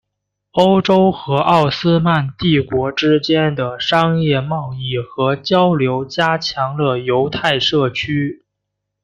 [0.53, 8.43] 欧洲和奥斯曼帝国之间的商业贸易和交流加强了犹太社区。